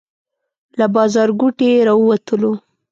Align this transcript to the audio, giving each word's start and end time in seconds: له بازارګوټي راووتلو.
له 0.79 0.85
بازارګوټي 0.93 1.67
راووتلو. 1.87 2.51